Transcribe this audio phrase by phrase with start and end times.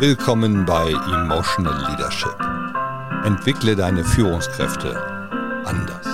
[0.00, 2.38] Willkommen bei Emotional Leadership.
[3.26, 4.96] Entwickle deine Führungskräfte
[5.64, 6.06] anders.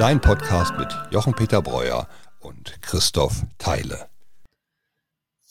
[0.00, 2.08] Dein Podcast mit Jochen-Peter Breuer
[2.40, 4.10] und Christoph Theile.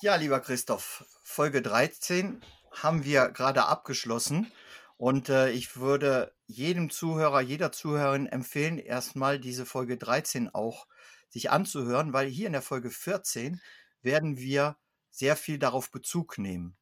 [0.02, 2.42] Ja, lieber Christoph, Folge 13
[2.74, 4.52] haben wir gerade abgeschlossen
[4.98, 10.88] und äh, ich würde jedem Zuhörer, jeder Zuhörerin empfehlen, erstmal diese Folge 13 auch
[11.30, 13.62] sich anzuhören, weil hier in der Folge 14
[14.02, 14.76] werden wir
[15.10, 16.76] sehr viel darauf Bezug nehmen.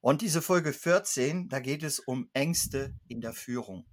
[0.00, 3.86] Und diese Folge 14, da geht es um Ängste in der Führung.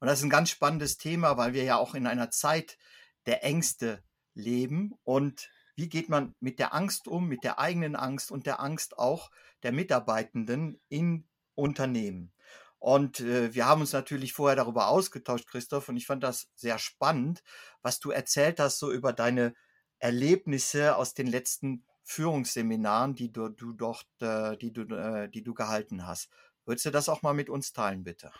[0.00, 2.78] Und das ist ein ganz spannendes Thema, weil wir ja auch in einer Zeit
[3.26, 4.02] der Ängste
[4.34, 4.94] leben.
[5.02, 8.98] Und wie geht man mit der Angst um, mit der eigenen Angst und der Angst
[8.98, 9.30] auch
[9.62, 12.32] der Mitarbeitenden in Unternehmen?
[12.78, 16.78] Und äh, wir haben uns natürlich vorher darüber ausgetauscht, Christoph, und ich fand das sehr
[16.78, 17.42] spannend,
[17.80, 19.54] was du erzählt hast, so über deine
[19.98, 25.54] Erlebnisse aus den letzten Führungsseminaren, die du, du dort, äh, die du, äh, die du
[25.54, 26.30] gehalten hast.
[26.66, 28.30] Würdest du das auch mal mit uns teilen, bitte?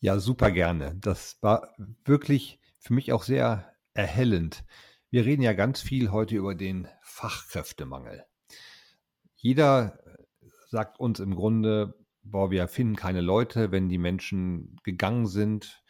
[0.00, 0.96] Ja, super gerne.
[0.96, 4.64] Das war wirklich für mich auch sehr erhellend.
[5.10, 8.24] Wir reden ja ganz viel heute über den Fachkräftemangel.
[9.36, 9.98] Jeder
[10.68, 15.82] sagt uns im Grunde, boah, wir finden keine Leute, wenn die Menschen gegangen sind.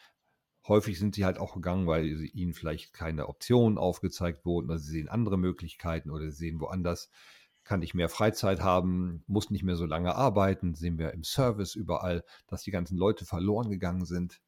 [0.68, 4.90] Häufig sind sie halt auch gegangen, weil ihnen vielleicht keine Optionen aufgezeigt wurden oder sie
[4.90, 7.10] sehen andere Möglichkeiten oder sie sehen woanders,
[7.66, 11.74] kann ich mehr Freizeit haben, muss nicht mehr so lange arbeiten, sehen wir im Service
[11.74, 14.40] überall, dass die ganzen Leute verloren gegangen sind.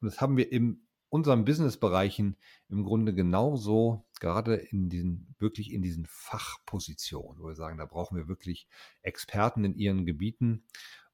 [0.00, 2.36] Und das haben wir in unseren Businessbereichen
[2.68, 8.16] im Grunde genauso, gerade in diesen, wirklich in diesen Fachpositionen, wo wir sagen, da brauchen
[8.16, 8.68] wir wirklich
[9.02, 10.64] Experten in ihren Gebieten.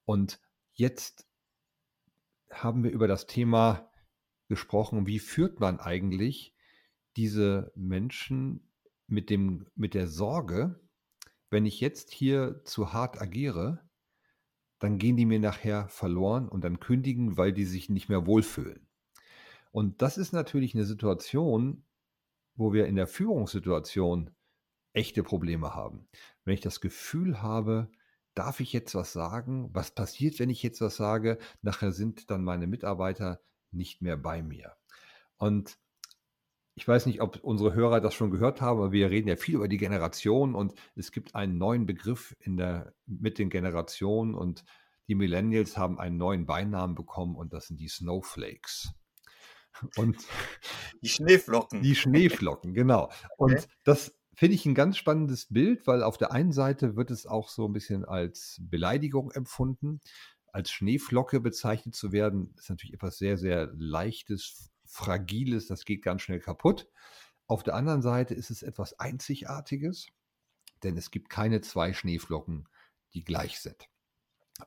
[0.05, 0.39] Und
[0.75, 1.27] jetzt
[2.51, 3.91] haben wir über das Thema
[4.49, 6.55] gesprochen, wie führt man eigentlich
[7.17, 8.71] diese Menschen
[9.07, 10.81] mit, dem, mit der Sorge,
[11.51, 13.89] wenn ich jetzt hier zu hart agiere,
[14.79, 18.87] dann gehen die mir nachher verloren und dann kündigen, weil die sich nicht mehr wohlfühlen.
[19.71, 21.85] Und das ist natürlich eine Situation,
[22.55, 24.31] wo wir in der Führungssituation
[24.93, 26.09] echte Probleme haben.
[26.45, 27.91] Wenn ich das Gefühl habe,
[28.35, 29.71] darf ich jetzt was sagen?
[29.73, 31.39] Was passiert, wenn ich jetzt was sage?
[31.63, 33.41] Nachher sind dann meine Mitarbeiter
[33.77, 34.77] nicht mehr bei mir.
[35.37, 35.79] Und
[36.75, 39.55] ich weiß nicht, ob unsere Hörer das schon gehört haben, aber wir reden ja viel
[39.55, 44.65] über die Generation und es gibt einen neuen Begriff in der, mit den Generationen und
[45.09, 48.93] die Millennials haben einen neuen Beinamen bekommen und das sind die Snowflakes.
[49.97, 50.17] Und
[51.03, 51.83] die Schneeflocken.
[51.83, 53.11] Die Schneeflocken, genau.
[53.37, 53.67] Und okay.
[53.85, 57.49] das finde ich ein ganz spannendes Bild, weil auf der einen Seite wird es auch
[57.49, 60.01] so ein bisschen als Beleidigung empfunden.
[60.57, 66.23] Als Schneeflocke bezeichnet zu werden, ist natürlich etwas sehr, sehr Leichtes, Fragiles, das geht ganz
[66.23, 66.89] schnell kaputt.
[67.47, 70.07] Auf der anderen Seite ist es etwas Einzigartiges,
[70.83, 72.71] denn es gibt keine zwei Schneeflocken,
[73.13, 73.91] die gleich sind.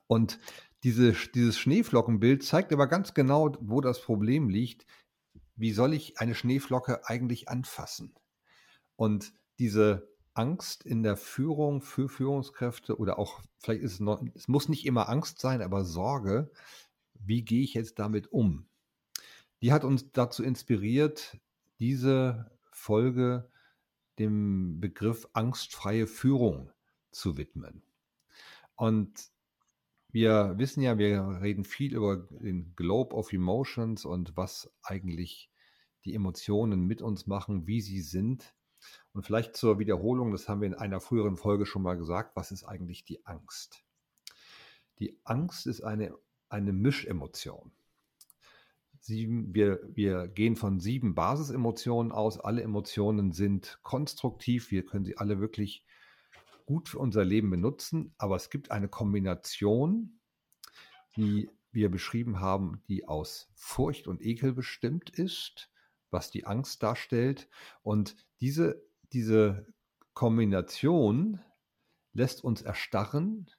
[0.06, 0.38] Und
[0.84, 4.86] diese, dieses Schneeflockenbild zeigt aber ganz genau, wo das Problem liegt.
[5.56, 8.14] Wie soll ich eine Schneeflocke eigentlich anfassen?
[8.94, 10.09] Und diese
[10.40, 14.86] Angst in der Führung für Führungskräfte oder auch, vielleicht ist es noch, es muss nicht
[14.86, 16.50] immer Angst sein, aber Sorge,
[17.12, 18.66] wie gehe ich jetzt damit um?
[19.60, 21.38] Die hat uns dazu inspiriert,
[21.78, 23.50] diese Folge
[24.18, 26.72] dem Begriff angstfreie Führung
[27.10, 27.82] zu widmen.
[28.76, 29.30] Und
[30.08, 35.50] wir wissen ja, wir reden viel über den Globe of Emotions und was eigentlich
[36.06, 38.54] die Emotionen mit uns machen, wie sie sind.
[39.12, 42.52] Und vielleicht zur Wiederholung, das haben wir in einer früheren Folge schon mal gesagt, was
[42.52, 43.84] ist eigentlich die Angst?
[44.98, 46.14] Die Angst ist eine,
[46.48, 47.72] eine Mischemotion.
[49.00, 52.38] Sieben, wir, wir gehen von sieben Basisemotionen aus.
[52.38, 54.70] Alle Emotionen sind konstruktiv.
[54.70, 55.84] Wir können sie alle wirklich
[56.66, 58.14] gut für unser Leben benutzen.
[58.18, 60.20] Aber es gibt eine Kombination,
[61.16, 65.69] die wir beschrieben haben, die aus Furcht und Ekel bestimmt ist,
[66.10, 67.48] was die Angst darstellt.
[67.82, 68.82] Und diese
[69.12, 69.66] diese
[70.14, 71.40] Kombination
[72.12, 73.50] lässt uns erstarren,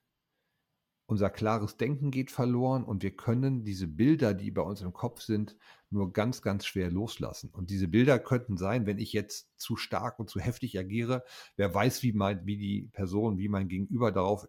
[1.06, 5.20] unser klares Denken geht verloren und wir können diese Bilder, die bei uns im Kopf
[5.20, 5.58] sind,
[5.90, 7.50] nur ganz, ganz schwer loslassen.
[7.50, 11.24] Und diese Bilder könnten sein, wenn ich jetzt zu stark und zu heftig agiere,
[11.56, 14.48] wer weiß, wie, mein, wie die Person, wie mein Gegenüber darauf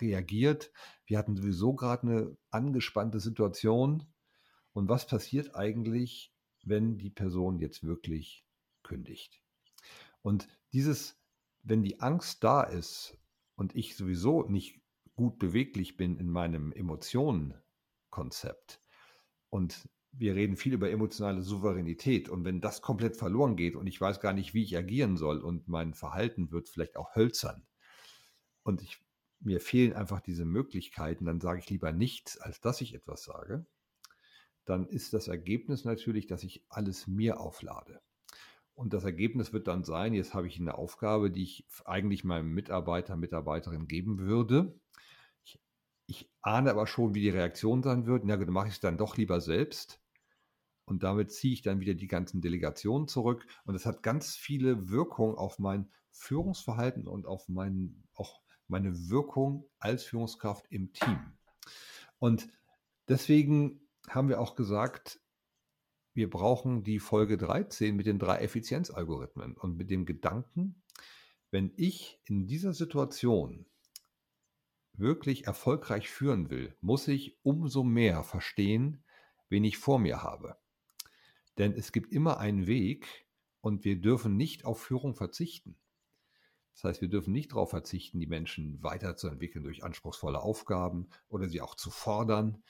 [0.00, 0.70] reagiert.
[1.06, 4.06] Wir hatten sowieso gerade eine angespannte Situation.
[4.74, 6.31] Und was passiert eigentlich,
[6.66, 8.44] wenn die Person jetzt wirklich
[8.82, 9.42] kündigt?
[10.22, 11.20] Und dieses,
[11.62, 13.18] wenn die Angst da ist
[13.56, 14.80] und ich sowieso nicht
[15.14, 18.80] gut beweglich bin in meinem Emotionenkonzept
[19.50, 24.00] und wir reden viel über emotionale Souveränität und wenn das komplett verloren geht und ich
[24.00, 27.66] weiß gar nicht, wie ich agieren soll und mein Verhalten wird vielleicht auch hölzern
[28.62, 29.00] und ich
[29.44, 33.66] mir fehlen einfach diese Möglichkeiten, dann sage ich lieber nichts, als dass ich etwas sage.
[34.64, 38.00] Dann ist das Ergebnis natürlich, dass ich alles mir auflade.
[38.74, 42.52] Und das Ergebnis wird dann sein, jetzt habe ich eine Aufgabe, die ich eigentlich meinem
[42.52, 44.78] Mitarbeiter, Mitarbeiterin geben würde.
[45.44, 45.60] Ich,
[46.06, 48.24] ich ahne aber schon, wie die Reaktion sein wird.
[48.24, 50.00] Na gut, dann mache ich es dann doch lieber selbst.
[50.84, 53.46] Und damit ziehe ich dann wieder die ganzen Delegationen zurück.
[53.64, 59.68] Und das hat ganz viele Wirkungen auf mein Führungsverhalten und auf mein, auch meine Wirkung
[59.78, 61.18] als Führungskraft im Team.
[62.18, 62.48] Und
[63.08, 65.20] deswegen haben wir auch gesagt,
[66.14, 70.82] wir brauchen die Folge 13 mit den drei Effizienzalgorithmen und mit dem Gedanken,
[71.50, 73.66] wenn ich in dieser Situation
[74.92, 79.04] wirklich erfolgreich führen will, muss ich umso mehr verstehen,
[79.48, 80.56] wen ich vor mir habe.
[81.58, 83.26] Denn es gibt immer einen Weg
[83.60, 85.78] und wir dürfen nicht auf Führung verzichten.
[86.74, 91.60] Das heißt, wir dürfen nicht darauf verzichten, die Menschen weiterzuentwickeln durch anspruchsvolle Aufgaben oder sie
[91.60, 92.62] auch zu fordern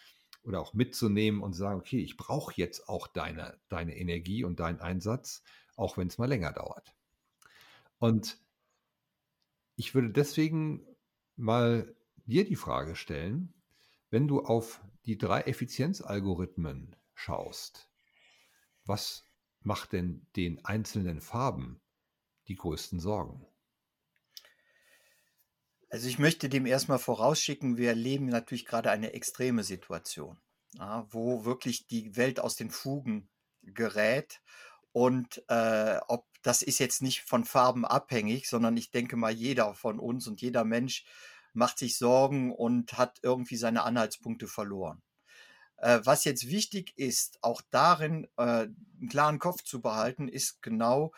[0.45, 4.81] oder auch mitzunehmen und sagen, okay, ich brauche jetzt auch deine, deine Energie und deinen
[4.81, 5.43] Einsatz,
[5.77, 6.95] auch wenn es mal länger dauert.
[7.99, 8.39] Und
[9.77, 10.87] ich würde deswegen
[11.37, 11.95] mal
[12.27, 13.55] dir die Frage stellen,
[14.11, 17.89] wenn du auf die drei Effizienzalgorithmen schaust,
[18.85, 19.27] was
[19.61, 21.81] macht denn den einzelnen Farben
[22.49, 23.47] die größten Sorgen?
[25.93, 30.41] Also ich möchte dem erstmal vorausschicken, wir erleben natürlich gerade eine extreme Situation,
[30.73, 33.29] ja, wo wirklich die Welt aus den Fugen
[33.61, 34.41] gerät.
[34.93, 39.75] Und äh, ob das ist jetzt nicht von Farben abhängig, sondern ich denke mal, jeder
[39.75, 41.05] von uns und jeder Mensch
[41.53, 45.03] macht sich Sorgen und hat irgendwie seine Anhaltspunkte verloren.
[45.77, 51.13] Äh, was jetzt wichtig ist, auch darin äh, einen klaren Kopf zu behalten, ist genau,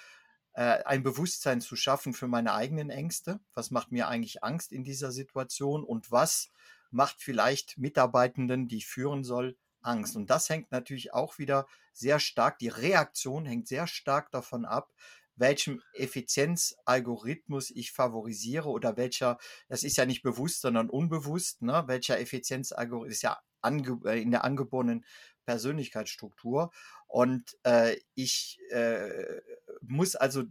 [0.60, 3.40] ein Bewusstsein zu schaffen für meine eigenen Ängste.
[3.54, 6.50] Was macht mir eigentlich Angst in dieser Situation und was
[6.90, 10.16] macht vielleicht Mitarbeitenden, die ich führen soll, Angst?
[10.16, 14.92] Und das hängt natürlich auch wieder sehr stark, die Reaktion hängt sehr stark davon ab,
[15.36, 22.20] welchem Effizienzalgorithmus ich favorisiere oder welcher, das ist ja nicht bewusst, sondern unbewusst, ne, welcher
[22.20, 25.04] Effizienzalgorithmus ist ja äh, in der angeborenen
[25.44, 26.70] Persönlichkeitsstruktur.
[27.14, 29.40] Und äh, ich äh,
[29.82, 30.42] muss also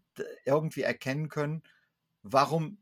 [0.45, 1.61] irgendwie erkennen können,
[2.21, 2.81] warum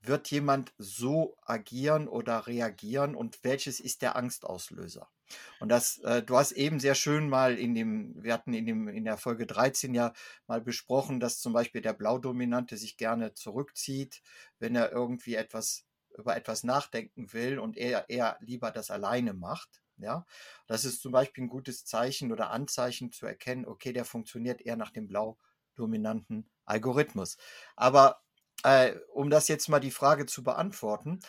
[0.00, 5.10] wird jemand so agieren oder reagieren und welches ist der Angstauslöser?
[5.58, 8.86] Und das, äh, du hast eben sehr schön mal in dem, wir hatten in dem,
[8.86, 10.12] in der Folge 13 ja
[10.46, 14.22] mal besprochen, dass zum Beispiel der Blaudominante sich gerne zurückzieht,
[14.60, 19.82] wenn er irgendwie etwas über etwas nachdenken will und er eher lieber das alleine macht.
[19.96, 20.26] Ja,
[20.66, 24.76] das ist zum Beispiel ein gutes Zeichen oder Anzeichen zu erkennen, okay, der funktioniert eher
[24.76, 27.36] nach dem blau-dominanten Algorithmus.
[27.76, 28.20] Aber
[28.64, 31.20] äh, um das jetzt mal die Frage zu beantworten,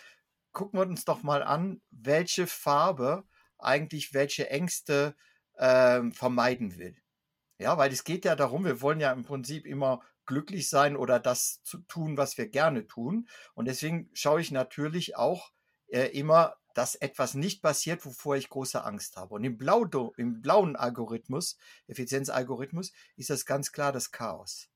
[0.51, 3.25] gucken wir uns doch mal an, welche Farbe
[3.59, 5.15] eigentlich welche Ängste
[5.55, 6.95] äh, vermeiden will.
[7.59, 11.19] Ja, weil es geht ja darum, wir wollen ja im Prinzip immer glücklich sein oder
[11.19, 13.27] das zu tun, was wir gerne tun.
[13.53, 15.51] Und deswegen schaue ich natürlich auch
[15.87, 19.35] äh, immer dass etwas nicht passiert, wovor ich große Angst habe.
[19.35, 19.85] Und im, Blau,
[20.17, 24.69] im blauen Algorithmus, Effizienzalgorithmus, ist das ganz klar das Chaos.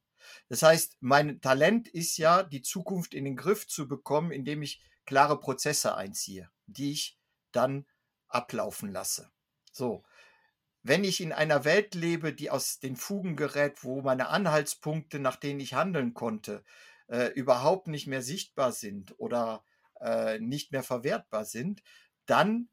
[0.49, 4.81] Das heißt, mein Talent ist ja, die Zukunft in den Griff zu bekommen, indem ich
[5.05, 7.17] klare Prozesse einziehe, die ich
[7.51, 7.85] dann
[8.27, 9.31] ablaufen lasse.
[9.71, 10.04] So.
[10.83, 15.35] Wenn ich in einer Welt lebe, die aus den Fugen gerät, wo meine Anhaltspunkte, nach
[15.35, 16.63] denen ich handeln konnte,
[17.07, 19.66] äh, überhaupt nicht mehr sichtbar sind oder
[20.01, 21.81] äh, nicht mehr verwertbar sind,
[22.25, 22.69] dann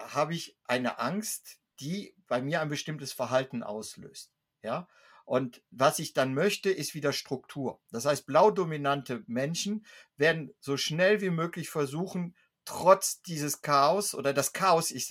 [0.00, 4.32] habe ich eine Angst, die bei mir ein bestimmtes Verhalten auslöst.
[4.62, 4.88] Ja.
[5.24, 7.82] Und was ich dann möchte, ist wieder Struktur.
[7.90, 9.84] Das heißt, blaudominante Menschen
[10.16, 15.08] werden so schnell wie möglich versuchen, trotz dieses Chaos oder das Chaos, ich,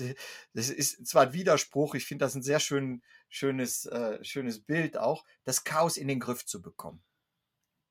[0.53, 4.97] das ist zwar ein Widerspruch, ich finde das ein sehr schön, schönes, äh, schönes Bild
[4.97, 7.03] auch, das Chaos in den Griff zu bekommen.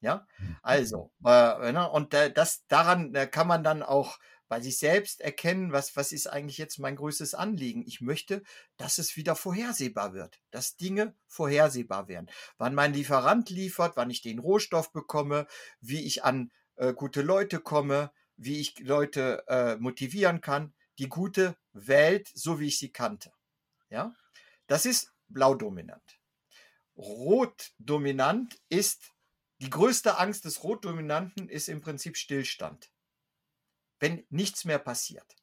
[0.07, 0.57] Ja, mhm.
[0.63, 5.21] also, äh, ne, und äh, das, daran äh, kann man dann auch bei sich selbst
[5.21, 7.83] erkennen, was, was ist eigentlich jetzt mein größtes Anliegen.
[7.85, 8.45] Ich möchte,
[8.77, 12.31] dass es wieder vorhersehbar wird, dass Dinge vorhersehbar werden.
[12.57, 15.49] Wann mein Lieferant liefert, wann ich den Rohstoff bekomme,
[15.81, 21.57] wie ich an äh, gute Leute komme, wie ich Leute äh, motivieren kann, die gute
[21.73, 23.33] Welt, so wie ich sie kannte.
[23.91, 24.15] Ja,
[24.69, 26.21] das ist blau dominant.
[26.97, 29.16] Rot dominant ist
[29.59, 32.91] die größte Angst des Rotdominanten ist im Prinzip Stillstand.
[33.99, 35.37] Wenn nichts mehr passiert.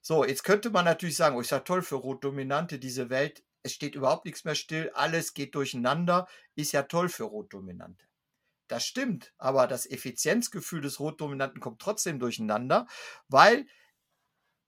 [0.00, 3.74] So, jetzt könnte man natürlich sagen, oh, ist ja toll für Rotdominante, diese Welt, es
[3.74, 8.06] steht überhaupt nichts mehr still, alles geht durcheinander, ist ja toll für Rotdominante.
[8.68, 12.86] das stimmt, aber das Effizienzgefühl des Rotdominanten kommt trotzdem durcheinander,
[13.28, 13.66] weil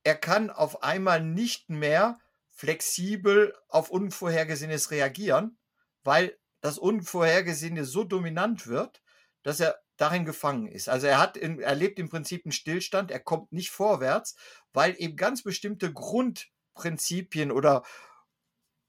[0.05, 2.19] er kann auf einmal nicht mehr
[2.51, 5.59] flexibel auf Unvorhergesehenes reagieren,
[6.03, 9.03] weil das Unvorhergesehene so dominant wird,
[9.43, 10.89] dass er darin gefangen ist.
[10.89, 14.35] Also er hat, in, er lebt im Prinzip einen Stillstand, er kommt nicht vorwärts,
[14.73, 17.83] weil eben ganz bestimmte Grundprinzipien oder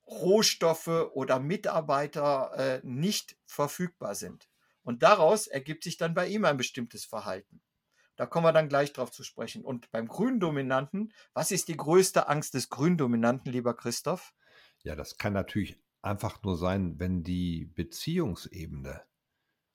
[0.06, 4.50] Rohstoffe oder Mitarbeiter äh, nicht verfügbar sind.
[4.84, 7.62] Und daraus ergibt sich dann bei ihm ein bestimmtes Verhalten.
[8.16, 9.64] Da kommen wir dann gleich drauf zu sprechen.
[9.64, 14.34] Und beim Gründominanten, was ist die größte Angst des Gründominanten, lieber Christoph?
[14.84, 19.04] Ja, das kann natürlich einfach nur sein, wenn die Beziehungsebene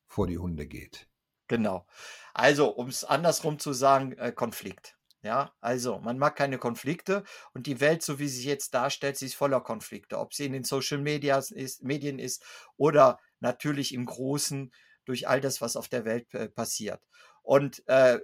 [0.06, 1.09] vor die Hunde geht.
[1.49, 1.87] Genau.
[2.35, 4.97] Also, um es andersrum zu sagen, äh, Konflikt.
[5.23, 9.16] Ja, also man mag keine Konflikte und die Welt, so wie sie sich jetzt darstellt,
[9.16, 10.18] sie ist voller Konflikte.
[10.18, 12.45] Ob sie in den Social Medias ist, Medien ist
[12.76, 14.71] oder natürlich im Großen
[15.04, 17.00] durch all das, was auf der Welt äh, passiert.
[17.42, 18.21] Und äh,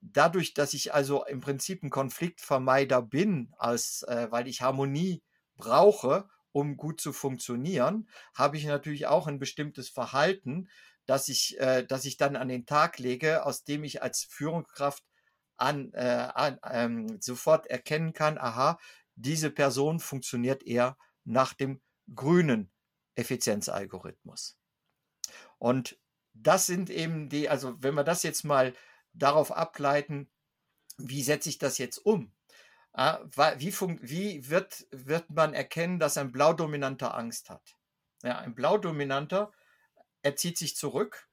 [0.00, 5.22] dadurch, dass ich also im Prinzip ein Konfliktvermeider bin, als, äh, weil ich Harmonie
[5.56, 10.70] brauche, um gut zu funktionieren, habe ich natürlich auch ein bestimmtes Verhalten,
[11.04, 15.04] das ich, äh, das ich dann an den Tag lege, aus dem ich als Führungskraft
[15.58, 18.78] an, äh, an ähm, sofort erkennen kann, aha,
[19.16, 21.82] diese Person funktioniert eher nach dem
[22.14, 22.72] grünen
[23.16, 24.56] Effizienzalgorithmus.
[25.58, 25.98] Und
[26.32, 28.72] das sind eben die, also wenn wir das jetzt mal
[29.12, 30.30] darauf ableiten,
[30.96, 32.32] wie setze ich das jetzt um?
[32.96, 37.76] Wie, wie wird, wird man erkennen, dass ein Blaudominanter Angst hat?
[38.22, 39.52] Ja, ein Blaudominanter,
[40.22, 41.28] er zieht sich zurück,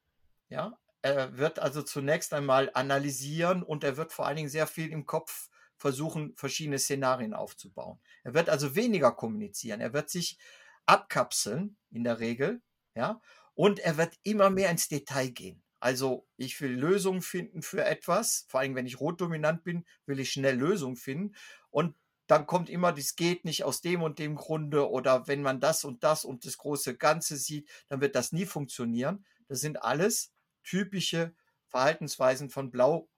[0.49, 4.91] ja, er wird also zunächst einmal analysieren und er wird vor allen Dingen sehr viel
[4.91, 7.99] im Kopf versuchen, verschiedene Szenarien aufzubauen.
[8.23, 9.81] Er wird also weniger kommunizieren.
[9.81, 10.37] Er wird sich
[10.85, 12.61] abkapseln in der Regel,
[12.93, 13.21] ja,
[13.53, 15.62] und er wird immer mehr ins Detail gehen.
[15.83, 18.45] Also ich will Lösungen finden für etwas.
[18.47, 21.35] Vor allem, wenn ich rotdominant bin, will ich schnell Lösungen finden.
[21.71, 24.89] Und dann kommt immer, das geht nicht aus dem und dem Grunde.
[24.89, 28.45] Oder wenn man das und das und das große Ganze sieht, dann wird das nie
[28.45, 29.25] funktionieren.
[29.49, 30.31] Das sind alles
[30.63, 31.35] typische
[31.67, 33.09] Verhaltensweisen von, Blau,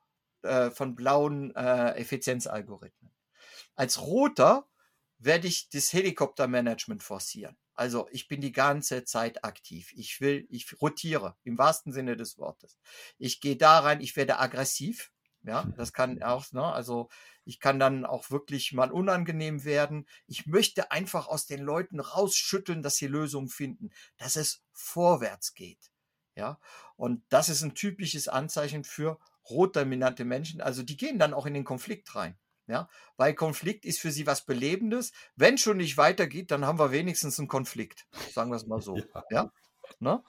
[0.41, 3.13] äh, von blauen äh, Effizienzalgorithmen.
[3.75, 4.67] Als Roter
[5.19, 7.55] werde ich das Helikoptermanagement forcieren.
[7.75, 9.91] Also ich bin die ganze Zeit aktiv.
[9.95, 12.77] Ich will, ich rotiere im wahrsten Sinne des Wortes.
[13.17, 15.11] Ich gehe da rein, ich werde aggressiv.
[15.43, 17.07] Ja, das kann auch, ne, also
[17.43, 20.07] ich kann dann auch wirklich mal unangenehm werden.
[20.25, 25.91] Ich möchte einfach aus den Leuten rausschütteln, dass sie Lösungen finden, dass es vorwärts geht.
[26.35, 26.59] Ja,
[26.95, 30.61] und das ist ein typisches Anzeichen für rotdominante Menschen.
[30.61, 32.37] Also die gehen dann auch in den Konflikt rein.
[32.67, 35.11] Ja, weil Konflikt ist für sie was Belebendes.
[35.35, 38.07] Wenn schon nicht weitergeht, dann haben wir wenigstens einen Konflikt.
[38.33, 38.97] Sagen wir es mal so.
[38.97, 39.23] Ja.
[39.29, 39.51] ja?
[39.99, 40.23] Ne?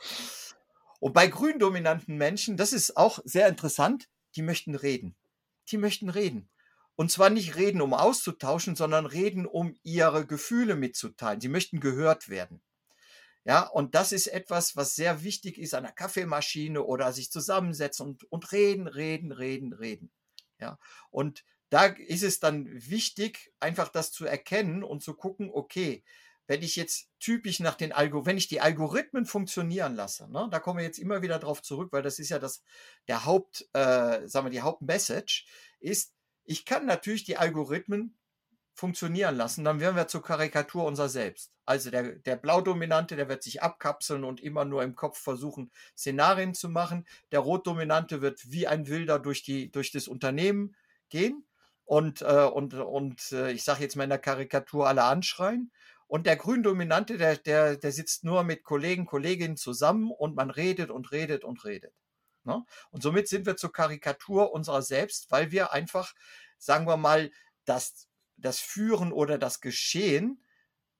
[1.00, 5.16] Und bei gründominanten Menschen, das ist auch sehr interessant, die möchten reden.
[5.68, 6.50] Die möchten reden.
[6.94, 11.40] Und zwar nicht reden, um auszutauschen, sondern reden, um ihre Gefühle mitzuteilen.
[11.40, 12.62] Sie möchten gehört werden.
[13.44, 18.06] Ja, und das ist etwas, was sehr wichtig ist an der Kaffeemaschine oder sich zusammensetzen
[18.06, 20.10] und, und reden, reden, reden, reden.
[20.58, 20.78] Ja,
[21.10, 26.04] und da ist es dann wichtig, einfach das zu erkennen und zu gucken, okay,
[26.46, 30.60] wenn ich jetzt typisch nach den Algo, wenn ich die Algorithmen funktionieren lasse, ne, da
[30.60, 32.62] kommen wir jetzt immer wieder drauf zurück, weil das ist ja das,
[33.08, 35.44] der Haupt, äh, sagen wir, die Hauptmessage
[35.80, 38.16] ist, ich kann natürlich die Algorithmen
[38.74, 41.52] funktionieren lassen, dann werden wir zur Karikatur unser Selbst.
[41.64, 46.54] Also der, der Blaudominante, der wird sich abkapseln und immer nur im Kopf versuchen, Szenarien
[46.54, 47.06] zu machen.
[47.32, 50.76] Der Rotdominante wird wie ein Wilder durch, die, durch das Unternehmen
[51.08, 51.44] gehen
[51.86, 55.72] und, äh, und, und äh, ich sage jetzt mal in der Karikatur alle anschreien.
[56.06, 60.90] Und der Gründominante, der, der, der sitzt nur mit Kollegen, Kolleginnen zusammen und man redet
[60.90, 61.94] und redet und redet.
[62.44, 62.64] Ne?
[62.90, 66.12] Und somit sind wir zur Karikatur unserer selbst, weil wir einfach,
[66.58, 67.32] sagen wir mal,
[67.64, 70.44] das das Führen oder das Geschehen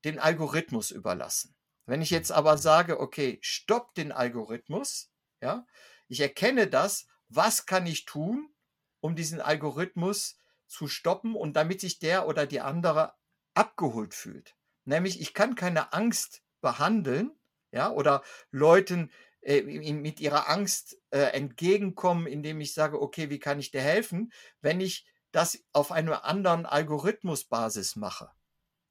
[0.04, 1.54] den Algorithmus überlassen.
[1.84, 5.66] Wenn ich jetzt aber sage, okay, stopp den Algorithmus, ja,
[6.08, 8.52] ich erkenne das, was kann ich tun,
[9.00, 10.36] um diesen Algorithmus
[10.66, 13.14] zu stoppen und damit sich der oder die andere
[13.54, 14.54] abgeholt fühlt.
[14.84, 17.32] Nämlich, ich kann keine Angst behandeln,
[17.72, 23.58] ja, oder Leuten äh, mit ihrer Angst äh, entgegenkommen, indem ich sage, okay, wie kann
[23.58, 25.06] ich dir helfen, wenn ich
[25.36, 28.30] das auf einer anderen Algorithmusbasis mache.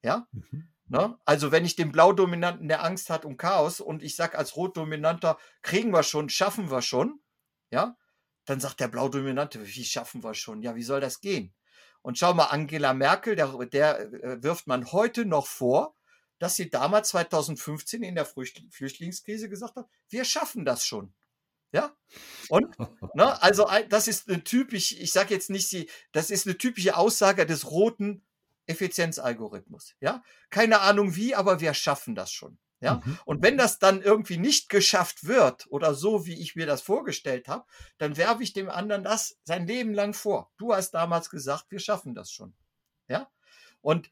[0.04, 0.28] Ja?
[0.32, 0.70] Mhm.
[0.88, 1.18] Ne?
[1.26, 5.40] Also wenn ich den Blaudominanten, der Angst hat um Chaos und ich sage als Rotdominanter,
[5.64, 7.20] kriegen wir schon, schaffen wir schon,
[7.72, 7.98] ja,
[8.46, 10.62] dann sagt der Blaudominante, wie schaffen wir schon?
[10.62, 11.56] Ja, wie soll das gehen?
[12.06, 15.96] Und schau mal, Angela Merkel, der, der äh, wirft man heute noch vor,
[16.38, 21.16] dass sie damals 2015 in der Flüchtlingskrise gesagt hat, wir schaffen das schon.
[21.72, 21.98] Ja?
[22.50, 22.78] Und,
[23.16, 26.96] ne, also das ist eine typisch, ich sage jetzt nicht sie, das ist eine typische
[26.96, 28.24] Aussage des roten
[28.68, 29.96] Effizienzalgorithmus.
[30.00, 30.24] Ja?
[30.52, 32.60] Keine Ahnung wie, aber wir schaffen das schon.
[32.80, 33.02] Ja?
[33.06, 33.20] Mhm.
[33.26, 37.48] Und wenn das dann irgendwie nicht geschafft wird oder so, wie ich mir das vorgestellt
[37.48, 37.66] habe,
[37.98, 40.52] dann werfe ich dem anderen das sein Leben lang vor.
[40.58, 42.54] Du hast damals gesagt, wir schaffen das schon.
[43.08, 43.30] Ja?
[43.82, 44.12] Und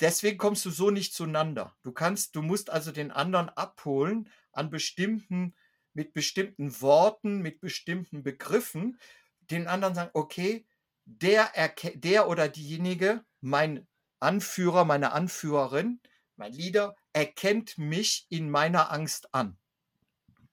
[0.00, 1.74] deswegen kommst du so nicht zueinander.
[1.82, 5.54] Du kannst, du musst also den anderen abholen an bestimmten,
[5.94, 8.98] mit bestimmten Worten, mit bestimmten Begriffen,
[9.50, 10.66] den anderen sagen, okay,
[11.04, 11.50] der,
[11.94, 13.86] der oder diejenige, mein
[14.20, 16.00] Anführer, meine Anführerin,
[16.36, 19.56] mein Leader, erkennt mich in meiner Angst an.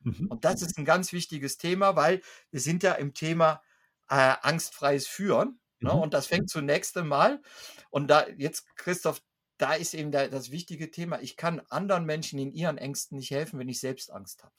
[0.02, 0.28] Mhm.
[0.28, 3.62] Und das ist ein ganz wichtiges Thema, weil wir sind ja im Thema
[4.10, 5.60] äh, angstfreies Führen.
[5.80, 5.94] Ne?
[5.94, 6.00] Mhm.
[6.00, 7.42] Und das fängt zunächst einmal.
[7.90, 9.22] Und da jetzt, Christoph,
[9.58, 11.22] da ist eben der, das wichtige Thema.
[11.22, 14.54] Ich kann anderen Menschen in ihren Ängsten nicht helfen, wenn ich selbst Angst habe.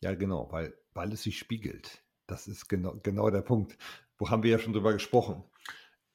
[0.00, 2.02] Ja, genau, weil, weil es sich spiegelt.
[2.26, 3.76] Das ist genau, genau der Punkt.
[4.18, 5.42] Wo haben wir ja schon drüber gesprochen.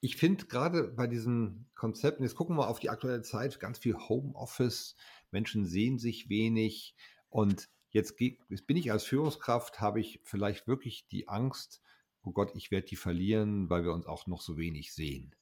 [0.02, 3.98] Ich finde gerade bei diesen Konzepten, jetzt gucken wir auf die aktuelle Zeit, ganz viel
[3.98, 4.96] Homeoffice,
[5.32, 6.96] Menschen sehen sich wenig
[7.30, 11.82] und jetzt, jetzt bin ich als Führungskraft, habe ich vielleicht wirklich die Angst,
[12.24, 15.36] oh Gott, ich werde die verlieren, weil wir uns auch noch so wenig sehen.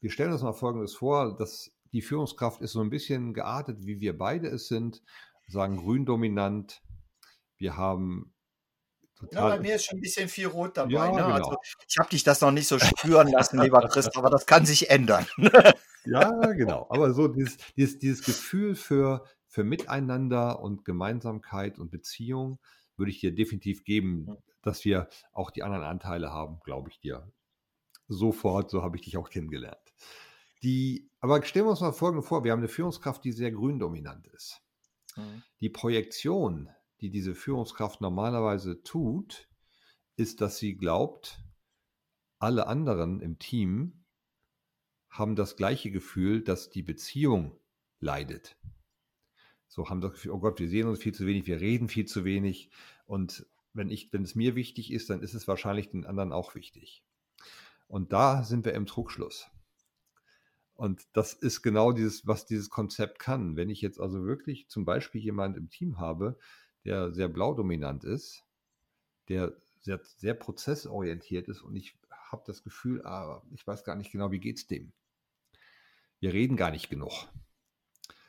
[0.00, 4.00] Wir stellen uns mal Folgendes vor, dass die Führungskraft ist so ein bisschen geartet, wie
[4.00, 5.02] wir beide es sind,
[5.46, 6.82] sagen grün dominant.
[7.56, 8.34] Wir haben
[9.16, 9.50] Total.
[9.50, 10.92] Ja, bei mir ist schon ein bisschen viel Rot dabei.
[10.92, 11.22] Ja, ne?
[11.22, 11.34] genau.
[11.34, 11.56] also,
[11.88, 14.90] ich habe dich das noch nicht so spüren lassen, lieber Christ, aber das kann sich
[14.90, 15.26] ändern.
[16.04, 16.86] ja, genau.
[16.90, 22.58] Aber so dieses, dieses, dieses Gefühl für, für Miteinander und Gemeinsamkeit und Beziehung
[22.96, 27.30] würde ich dir definitiv geben, dass wir auch die anderen Anteile haben, glaube ich dir.
[28.08, 29.94] Sofort, so habe ich dich auch kennengelernt.
[30.62, 34.26] Die, aber stellen wir uns mal Folgendes vor: Wir haben eine Führungskraft, die sehr gründominant
[34.28, 34.62] ist.
[35.16, 35.42] Mhm.
[35.60, 36.70] Die Projektion
[37.04, 39.48] die diese Führungskraft normalerweise tut,
[40.16, 41.42] ist, dass sie glaubt,
[42.38, 44.03] alle anderen im Team
[45.14, 47.56] haben das gleiche Gefühl, dass die Beziehung
[48.00, 48.56] leidet.
[49.68, 52.04] So haben das Gefühl, oh Gott, wir sehen uns viel zu wenig, wir reden viel
[52.04, 52.70] zu wenig.
[53.06, 56.56] Und wenn, ich, wenn es mir wichtig ist, dann ist es wahrscheinlich den anderen auch
[56.56, 57.04] wichtig.
[57.86, 59.46] Und da sind wir im Trugschluss.
[60.74, 63.54] Und das ist genau dieses, was dieses Konzept kann.
[63.54, 66.36] Wenn ich jetzt also wirklich zum Beispiel jemand im Team habe,
[66.84, 68.42] der sehr blaudominant ist,
[69.28, 71.96] der sehr, sehr prozessorientiert ist und ich
[72.32, 74.92] habe das Gefühl, ah, ich weiß gar nicht genau, wie geht es dem.
[76.24, 77.28] Wir reden gar nicht genug.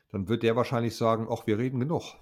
[0.09, 2.17] Dann wird der wahrscheinlich sagen, ach, wir reden genug.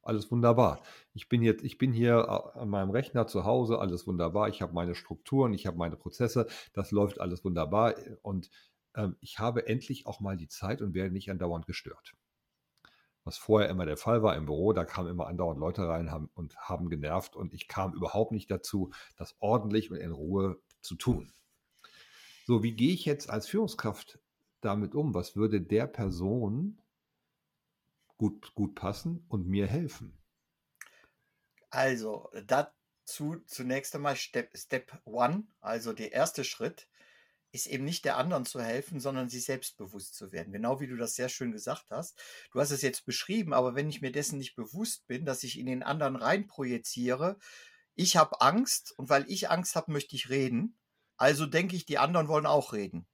[0.00, 0.82] Alles wunderbar.
[1.12, 4.48] Ich bin jetzt, ich bin hier an meinem Rechner zu Hause, alles wunderbar.
[4.48, 8.48] Ich habe meine Strukturen, ich habe meine Prozesse, das läuft alles wunderbar und
[8.94, 12.14] ähm, ich habe endlich auch mal die Zeit und werde nicht andauernd gestört
[13.24, 16.30] was vorher immer der Fall war im Büro, da kamen immer andauernd Leute rein haben,
[16.32, 20.94] und haben genervt und ich kam überhaupt nicht dazu, das ordentlich und in Ruhe zu
[20.94, 21.30] tun.
[22.46, 24.18] So, wie gehe ich jetzt als Führungskraft
[24.60, 25.14] damit um?
[25.14, 26.80] Was würde der Person
[28.16, 30.18] gut, gut passen und mir helfen?
[31.70, 36.88] Also, dazu zunächst einmal Step, Step One, also der erste Schritt
[37.50, 40.52] ist eben nicht der anderen zu helfen, sondern sich selbstbewusst zu werden.
[40.52, 42.20] Genau wie du das sehr schön gesagt hast.
[42.52, 45.58] Du hast es jetzt beschrieben, aber wenn ich mir dessen nicht bewusst bin, dass ich
[45.58, 47.38] in den anderen rein projiziere,
[47.94, 50.78] ich habe Angst und weil ich Angst habe, möchte ich reden.
[51.16, 53.06] Also denke ich, die anderen wollen auch reden.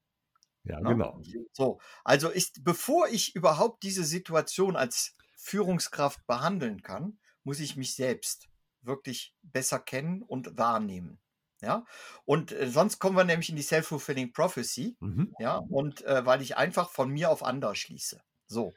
[0.65, 0.81] Ja?
[0.81, 0.91] Ne?
[0.91, 1.21] genau.
[1.53, 7.95] So, also ist, bevor ich überhaupt diese Situation als Führungskraft behandeln kann, muss ich mich
[7.95, 8.49] selbst
[8.83, 11.21] wirklich besser kennen und wahrnehmen.
[11.61, 11.87] Ja,
[12.27, 14.97] und äh, sonst kommen wir nämlich in die Self-Fulfilling Prophecy.
[15.01, 15.35] Mhm.
[15.39, 18.21] Ja, und äh, weil ich einfach von mir auf andere schließe.
[18.47, 18.75] So.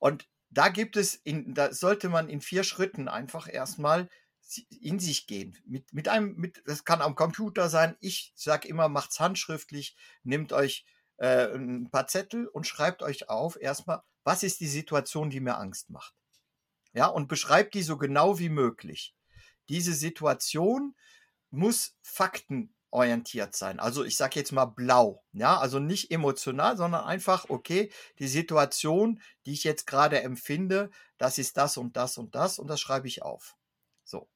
[0.00, 4.10] Und da gibt es, in, da sollte man in vier Schritten einfach erstmal
[4.68, 5.56] in sich gehen.
[5.66, 7.96] Mit, mit einem, mit, das kann am Computer sein.
[8.00, 10.84] Ich sage immer, macht's handschriftlich, nehmt euch
[11.18, 15.58] äh, ein paar Zettel und schreibt euch auf erstmal, was ist die Situation, die mir
[15.58, 16.14] Angst macht.
[16.92, 19.14] Ja, und beschreibt die so genau wie möglich.
[19.68, 20.94] Diese Situation,
[21.50, 23.80] muss faktenorientiert sein.
[23.80, 29.20] Also ich sage jetzt mal blau, ja, also nicht emotional, sondern einfach, okay, die Situation,
[29.44, 33.08] die ich jetzt gerade empfinde, das ist das und das und das und das schreibe
[33.08, 33.56] ich auf.
[34.04, 34.28] So.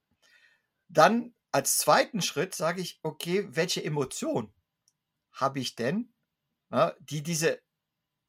[0.88, 4.52] Dann als zweiten Schritt sage ich, okay, welche Emotion
[5.32, 6.12] habe ich denn,
[6.70, 7.60] ja, die diese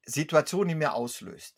[0.04, 1.56] Situation in mir auslöst?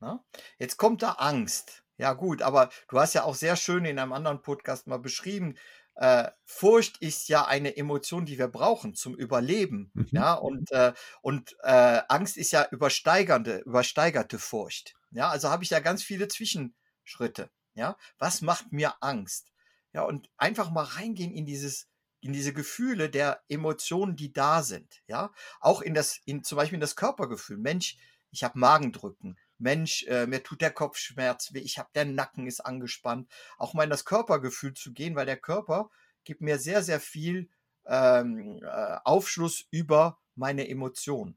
[0.00, 0.24] Ja?
[0.58, 1.84] Jetzt kommt da Angst.
[1.98, 5.56] Ja gut, aber du hast ja auch sehr schön in einem anderen Podcast mal beschrieben,
[5.94, 9.90] äh, Furcht ist ja eine Emotion, die wir brauchen zum Überleben.
[9.94, 10.08] Mhm.
[10.10, 14.94] Ja, und, äh, und äh, Angst ist ja übersteigernde, übersteigerte Furcht.
[15.10, 17.50] Ja, also habe ich da ganz viele Zwischenschritte.
[17.74, 19.52] Ja, was macht mir Angst?
[19.92, 21.88] Ja, und einfach mal reingehen in dieses,
[22.22, 25.02] in diese Gefühle der Emotionen, die da sind.
[25.06, 27.58] Ja, auch in das, in zum Beispiel in das Körpergefühl.
[27.58, 27.98] Mensch,
[28.30, 29.38] ich habe Magendrücken.
[29.58, 31.58] Mensch, äh, mir tut der Kopfschmerz weh.
[31.58, 33.28] Ich habe der Nacken ist angespannt.
[33.58, 35.90] Auch mal in das Körpergefühl zu gehen, weil der Körper
[36.24, 37.50] gibt mir sehr, sehr viel
[37.86, 41.36] ähm, äh, Aufschluss über meine Emotionen.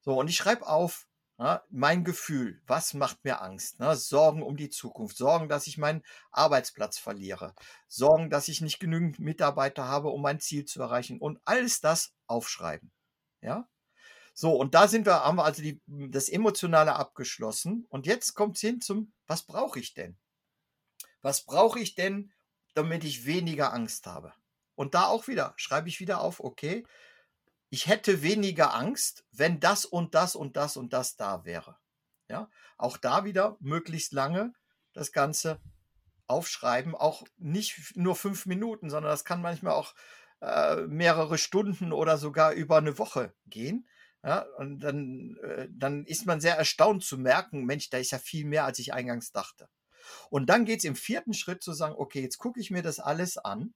[0.00, 1.06] So, und ich schreibe auf,
[1.38, 3.78] ja, mein Gefühl, was macht mir Angst?
[3.78, 3.94] Ne?
[3.96, 7.54] Sorgen um die Zukunft, Sorgen, dass ich meinen Arbeitsplatz verliere,
[7.88, 12.14] Sorgen, dass ich nicht genügend Mitarbeiter habe, um mein Ziel zu erreichen und alles das
[12.26, 12.90] aufschreiben.
[13.42, 13.68] Ja?
[14.32, 17.86] So, und da sind wir, haben wir also die, das Emotionale abgeschlossen.
[17.88, 20.18] Und jetzt kommt es hin zum, was brauche ich denn?
[21.22, 22.32] Was brauche ich denn,
[22.74, 24.34] damit ich weniger Angst habe?
[24.74, 26.86] Und da auch wieder, schreibe ich wieder auf, okay,
[27.70, 31.76] ich hätte weniger Angst, wenn das und das und das und das da wäre.
[32.28, 34.52] Ja, auch da wieder möglichst lange
[34.92, 35.60] das Ganze
[36.26, 39.94] aufschreiben, auch nicht nur fünf Minuten, sondern das kann manchmal auch
[40.40, 43.88] äh, mehrere Stunden oder sogar über eine Woche gehen.
[44.24, 48.18] Ja, und dann, äh, dann ist man sehr erstaunt zu merken, Mensch, da ist ja
[48.18, 49.68] viel mehr, als ich eingangs dachte.
[50.30, 52.98] Und dann geht es im vierten Schritt zu sagen, okay, jetzt gucke ich mir das
[52.98, 53.74] alles an,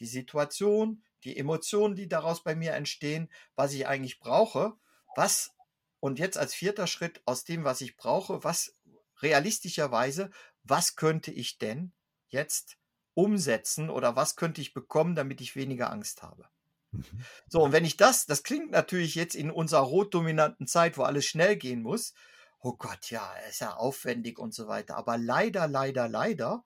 [0.00, 4.74] die Situation, die Emotionen, die daraus bei mir entstehen, was ich eigentlich brauche,
[5.16, 5.52] was
[6.00, 8.74] und jetzt als vierter Schritt aus dem, was ich brauche, was
[9.22, 10.30] realistischerweise,
[10.62, 11.92] was könnte ich denn
[12.28, 12.76] jetzt
[13.14, 16.46] umsetzen oder was könnte ich bekommen, damit ich weniger Angst habe.
[16.90, 17.24] Mhm.
[17.48, 21.24] So, und wenn ich das, das klingt natürlich jetzt in unserer rotdominanten Zeit, wo alles
[21.24, 22.12] schnell gehen muss,
[22.58, 24.96] oh Gott, ja, ist ja aufwendig und so weiter.
[24.96, 26.64] Aber leider, leider, leider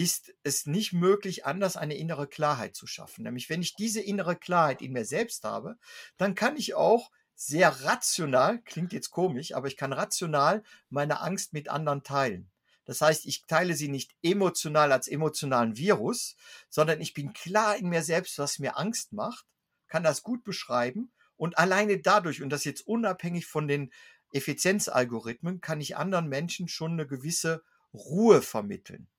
[0.00, 3.24] ist es nicht möglich, anders eine innere Klarheit zu schaffen.
[3.24, 5.76] Nämlich, wenn ich diese innere Klarheit in mir selbst habe,
[6.16, 11.52] dann kann ich auch sehr rational, klingt jetzt komisch, aber ich kann rational meine Angst
[11.52, 12.50] mit anderen teilen.
[12.86, 16.34] Das heißt, ich teile sie nicht emotional als emotionalen Virus,
[16.70, 19.44] sondern ich bin klar in mir selbst, was mir Angst macht,
[19.86, 23.92] kann das gut beschreiben und alleine dadurch, und das jetzt unabhängig von den
[24.32, 29.10] Effizienzalgorithmen, kann ich anderen Menschen schon eine gewisse Ruhe vermitteln.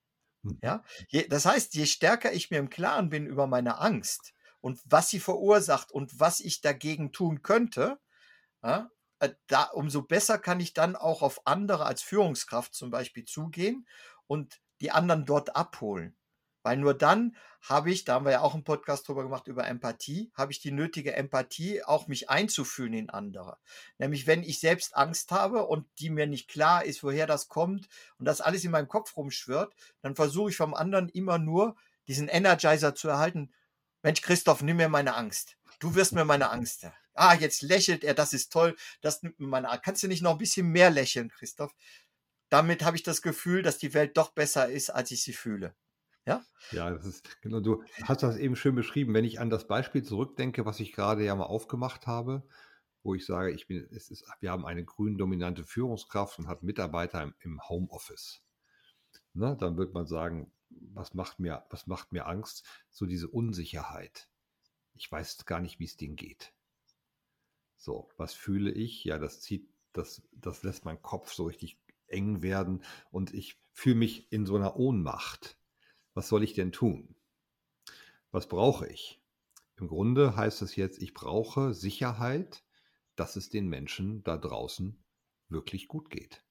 [0.61, 4.79] Ja, je, das heißt, je stärker ich mir im Klaren bin über meine Angst und
[4.85, 7.99] was sie verursacht und was ich dagegen tun könnte,
[8.63, 13.25] ja, äh, da, umso besser kann ich dann auch auf andere als Führungskraft zum Beispiel
[13.25, 13.87] zugehen
[14.27, 16.17] und die anderen dort abholen.
[16.63, 19.67] Weil nur dann habe ich, da haben wir ja auch einen Podcast drüber gemacht über
[19.67, 23.57] Empathie, habe ich die nötige Empathie, auch mich einzufühlen in andere.
[23.97, 27.87] Nämlich, wenn ich selbst Angst habe und die mir nicht klar ist, woher das kommt
[28.17, 31.75] und das alles in meinem Kopf rumschwirrt, dann versuche ich vom anderen immer nur
[32.07, 33.53] diesen Energizer zu erhalten.
[34.03, 35.57] Mensch, Christoph, nimm mir meine Angst.
[35.79, 36.87] Du wirst mir meine Angst.
[37.13, 38.75] Ah, jetzt lächelt er, das ist toll.
[39.01, 39.83] Das nimmt mir meine Angst.
[39.83, 41.73] Kannst du nicht noch ein bisschen mehr lächeln, Christoph?
[42.49, 45.75] Damit habe ich das Gefühl, dass die Welt doch besser ist, als ich sie fühle.
[46.25, 46.45] Ja?
[46.71, 49.13] Ja, das ist, genau, du hast das eben schön beschrieben.
[49.13, 52.43] Wenn ich an das Beispiel zurückdenke, was ich gerade ja mal aufgemacht habe,
[53.03, 56.63] wo ich sage, ich bin, es ist, wir haben eine grün dominante Führungskraft und hat
[56.63, 58.43] Mitarbeiter im, im Homeoffice.
[59.33, 62.65] Ne, dann wird man sagen, was macht mir, was macht mir Angst?
[62.89, 64.29] So diese Unsicherheit.
[64.93, 66.53] Ich weiß gar nicht, wie es denen geht.
[67.77, 69.03] So, was fühle ich?
[69.03, 73.95] Ja, das zieht, das, das lässt mein Kopf so richtig eng werden und ich fühle
[73.95, 75.57] mich in so einer Ohnmacht
[76.13, 77.15] was soll ich denn tun?
[78.31, 79.21] Was brauche ich?
[79.77, 82.63] Im Grunde heißt es jetzt, ich brauche Sicherheit,
[83.15, 85.03] dass es den Menschen da draußen
[85.49, 86.43] wirklich gut geht.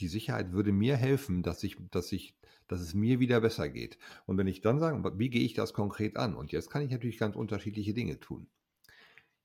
[0.00, 2.36] Die Sicherheit würde mir helfen, dass, ich, dass, ich,
[2.68, 3.98] dass es mir wieder besser geht.
[4.26, 6.36] Und wenn ich dann sage, wie gehe ich das konkret an?
[6.36, 8.48] Und jetzt kann ich natürlich ganz unterschiedliche Dinge tun.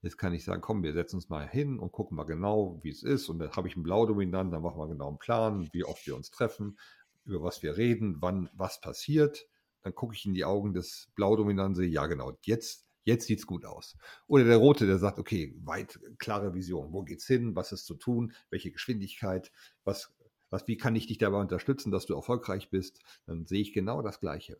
[0.04, 2.90] Jetzt kann ich sagen, komm, wir setzen uns mal hin und gucken mal genau, wie
[2.90, 3.30] es ist.
[3.30, 6.16] Und dann habe ich einen Blaudominant, dann machen wir genau einen Plan, wie oft wir
[6.16, 6.78] uns treffen,
[7.26, 9.48] über was wir reden, wann was passiert.
[9.82, 13.66] Dann gucke ich in die Augen des Blaudominanten, ja genau, jetzt, jetzt sieht es gut
[13.66, 13.98] aus.
[14.28, 17.96] Oder der Rote, der sagt, okay, weit, klare Vision, wo geht's hin, was ist zu
[17.96, 19.52] tun, welche Geschwindigkeit,
[19.84, 20.14] was,
[20.50, 24.02] was, wie kann ich dich dabei unterstützen, dass du erfolgreich bist, dann sehe ich genau
[24.02, 24.60] das Gleiche.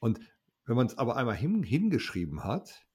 [0.00, 0.20] Und
[0.64, 2.86] wenn man es aber einmal hin, hingeschrieben hat,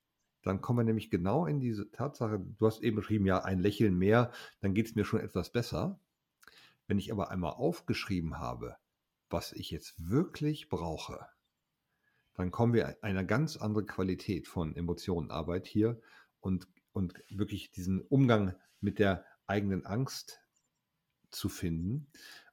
[0.43, 3.97] dann kommen wir nämlich genau in diese Tatsache, du hast eben beschrieben, ja, ein Lächeln
[3.97, 6.00] mehr, dann geht es mir schon etwas besser.
[6.88, 8.78] Wenn ich aber einmal aufgeschrieben habe,
[9.30, 11.28] was ich jetzt wirklich brauche,
[12.34, 16.00] dann kommen wir in eine ganz andere Qualität von Emotionenarbeit hier
[16.39, 20.39] und, und wirklich diesen Umgang mit der eigenen Angst
[21.30, 22.08] zu finden.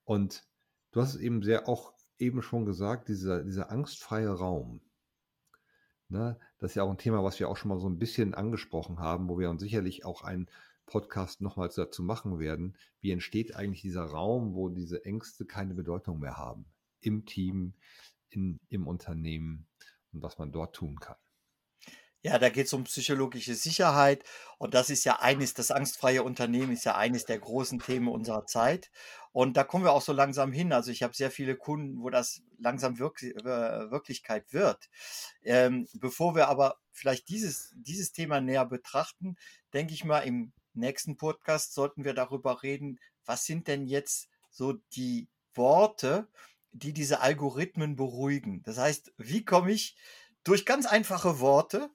[0.04, 0.46] Und
[0.90, 4.80] du hast es eben sehr auch eben schon gesagt, dieser, dieser angstfreie Raum.
[6.08, 8.34] Ne, das ist ja auch ein Thema, was wir auch schon mal so ein bisschen
[8.34, 10.48] angesprochen haben, wo wir uns sicherlich auch ein
[10.86, 16.20] Podcast nochmals dazu machen werden, wie entsteht eigentlich dieser Raum, wo diese Ängste keine Bedeutung
[16.20, 16.66] mehr haben.
[17.00, 17.74] Im Team,
[18.30, 19.66] in, im Unternehmen
[20.12, 21.16] und was man dort tun kann.
[22.22, 24.24] Ja, da geht es um psychologische Sicherheit
[24.56, 28.46] und das ist ja eines, das angstfreie Unternehmen ist ja eines der großen Themen unserer
[28.46, 28.90] Zeit.
[29.32, 30.72] Und da kommen wir auch so langsam hin.
[30.72, 33.34] Also ich habe sehr viele Kunden, wo das langsam wirk äh,
[33.90, 34.88] Wirklichkeit wird.
[35.42, 39.36] Ähm, bevor wir aber vielleicht dieses, dieses Thema näher betrachten,
[39.74, 44.74] denke ich mal, im nächsten Podcast sollten wir darüber reden, was sind denn jetzt so
[44.94, 46.28] die Worte,
[46.72, 48.62] die diese Algorithmen beruhigen.
[48.64, 49.96] Das heißt, wie komme ich
[50.42, 51.90] durch ganz einfache Worte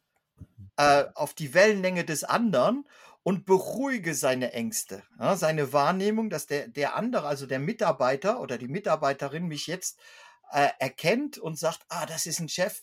[0.77, 2.85] äh, auf die Wellenlänge des anderen
[3.23, 8.57] und beruhige seine Ängste, ja, seine Wahrnehmung, dass der, der andere, also der Mitarbeiter oder
[8.57, 9.99] die Mitarbeiterin mich jetzt
[10.51, 12.81] äh, erkennt und sagt, ah, das ist ein Chef,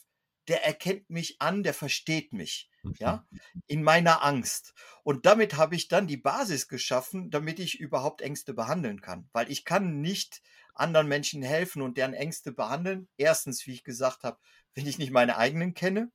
[0.49, 3.63] der erkennt mich an, der versteht mich, ja, mhm.
[3.67, 4.75] in meiner Angst.
[5.03, 9.51] Und damit habe ich dann die Basis geschaffen, damit ich überhaupt Ängste behandeln kann, weil
[9.51, 10.43] ich kann nicht
[10.75, 13.09] anderen Menschen helfen und deren Ängste behandeln.
[13.17, 14.39] Erstens, wie ich gesagt habe,
[14.75, 16.11] wenn ich nicht meine eigenen kenne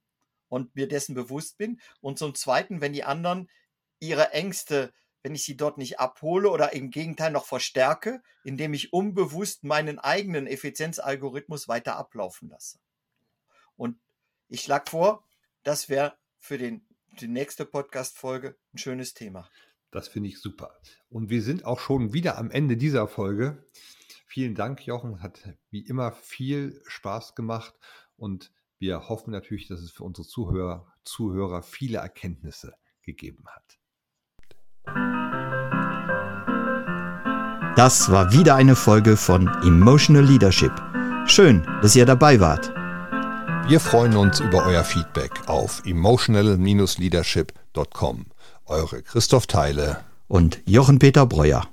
[0.50, 1.82] und mir dessen bewusst bin.
[2.00, 3.50] Und zum Zweiten, wenn die anderen
[4.00, 8.94] ihre Ängste, wenn ich sie dort nicht abhole oder im Gegenteil noch verstärke, indem ich
[8.94, 12.80] unbewusst meinen eigenen Effizienzalgorithmus weiter ablaufen lasse.
[13.76, 13.98] Und
[14.52, 15.24] ich schlage vor,
[15.64, 16.86] das wäre für den,
[17.22, 19.50] die nächste Podcast-Folge ein schönes Thema.
[19.92, 20.78] Das finde ich super.
[21.10, 23.66] Und wir sind auch schon wieder am Ende dieser Folge.
[24.26, 25.22] Vielen Dank, Jochen.
[25.22, 27.74] Hat wie immer viel Spaß gemacht
[28.18, 33.78] und wir hoffen natürlich, dass es für unsere Zuhörer, Zuhörer viele Erkenntnisse gegeben hat.
[37.78, 40.74] Das war wieder eine Folge von Emotional Leadership.
[41.26, 42.81] Schön, dass ihr dabei wart.
[43.68, 48.26] Wir freuen uns über euer Feedback auf emotional-leadership.com.
[48.66, 51.68] Eure Christoph Teile und Jochen Peter Breuer.